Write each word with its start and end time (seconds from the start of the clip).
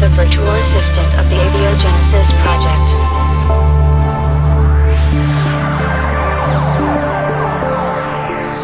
the 0.00 0.08
virtual 0.08 0.48
assistant 0.54 1.12
of 1.18 1.28
the 1.28 1.36
Abiogenesis 1.36 2.32
project. 2.40 2.96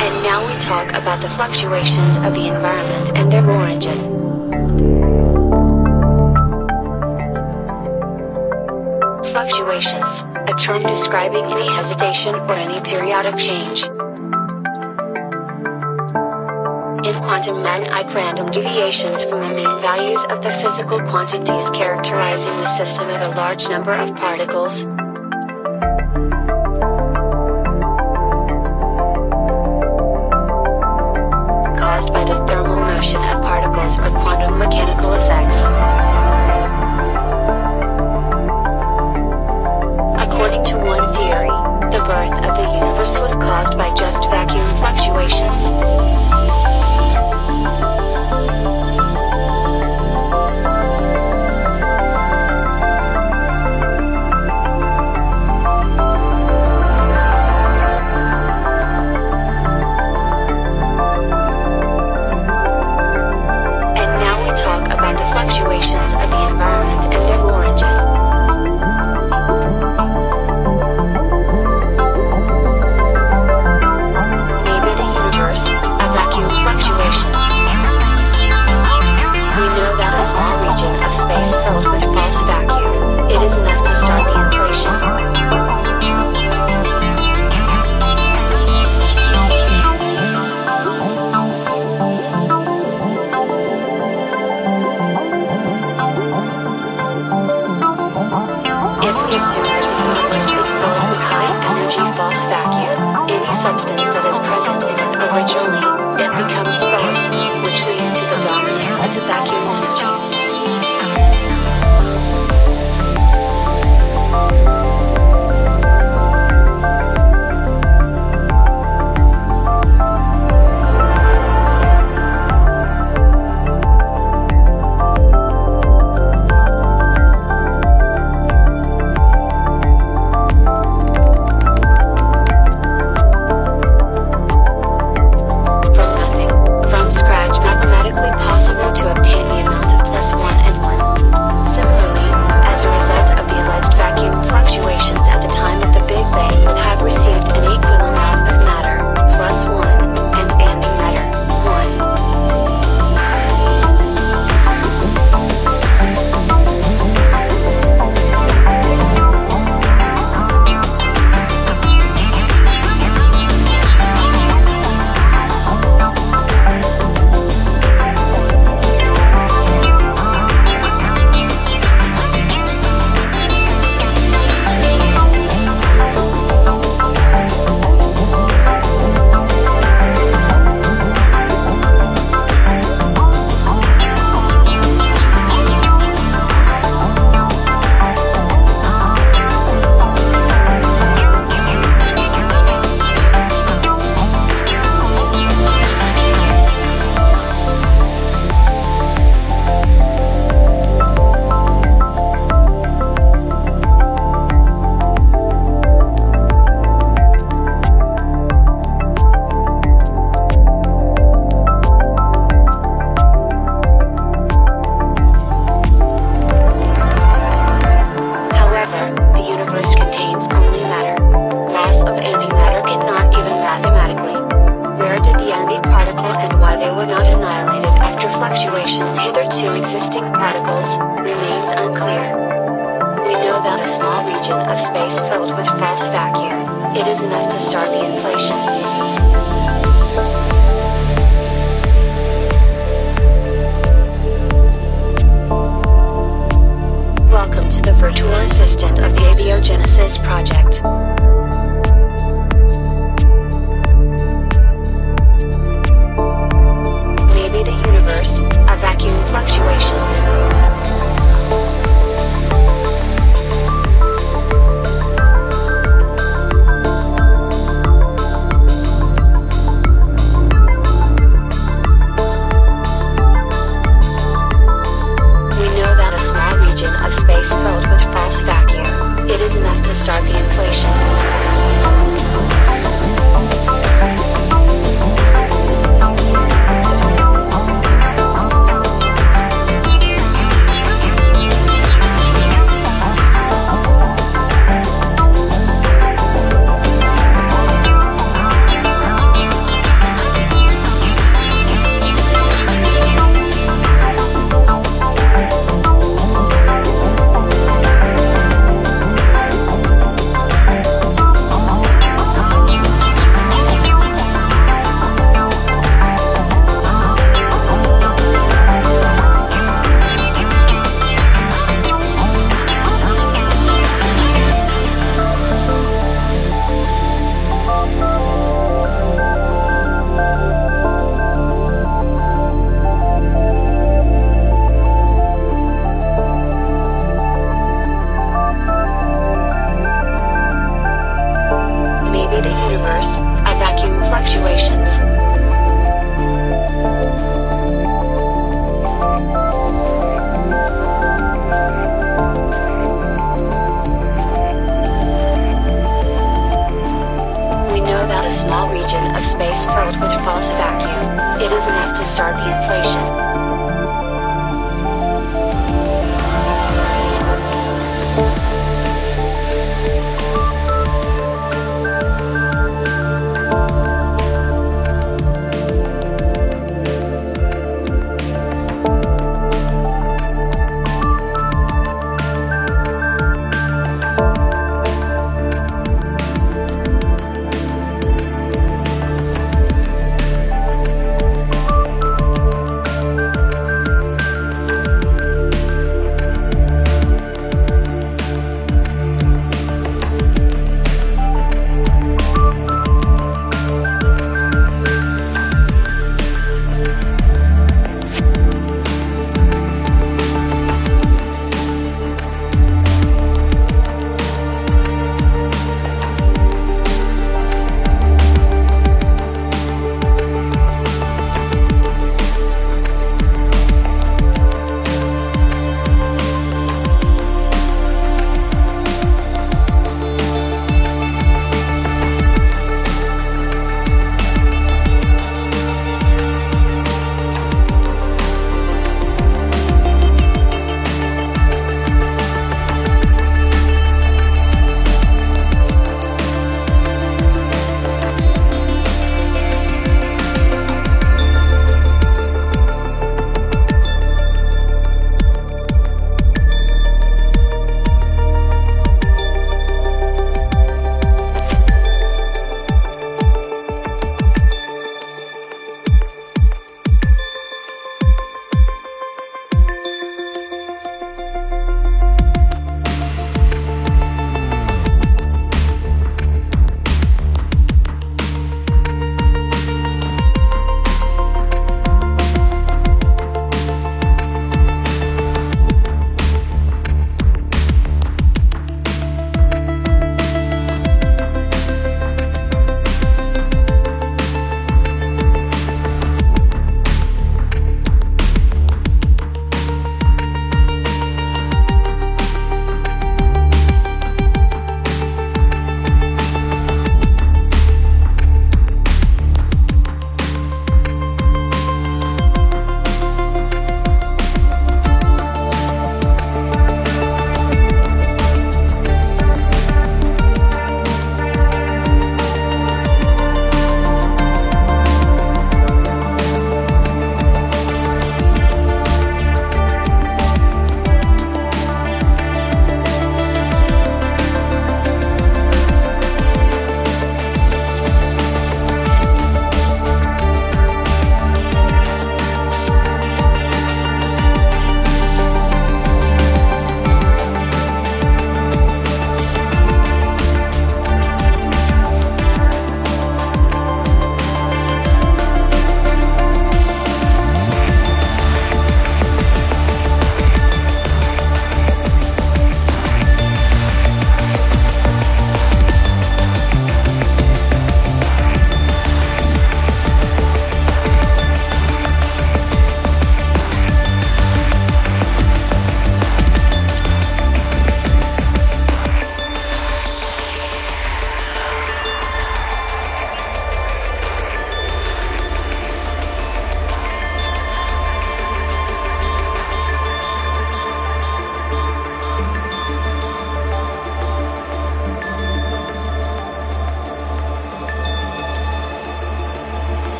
And 0.00 0.22
now 0.22 0.46
we 0.48 0.56
talk 0.58 0.94
about 0.94 1.20
the 1.20 1.28
fluctuations 1.28 2.16
of 2.16 2.34
the 2.34 2.48
environment 2.48 3.18
and 3.18 3.30
their 3.30 3.44
origin. 3.50 3.98
Fluctuations, 9.24 10.24
a 10.48 10.54
term 10.58 10.82
describing 10.84 11.44
any 11.44 11.68
hesitation 11.68 12.34
or 12.34 12.54
any 12.54 12.80
periodic 12.80 13.36
change. 13.36 13.84
quantum 17.36 17.62
man-like 17.62 18.14
random 18.14 18.50
deviations 18.50 19.22
from 19.26 19.40
the 19.40 19.50
mean 19.50 19.80
values 19.82 20.24
of 20.30 20.42
the 20.42 20.50
physical 20.52 20.98
quantities 21.00 21.68
characterizing 21.68 22.56
the 22.56 22.66
system 22.66 23.06
of 23.10 23.20
a 23.20 23.28
large 23.36 23.68
number 23.68 23.92
of 23.92 24.16
particles, 24.16 24.86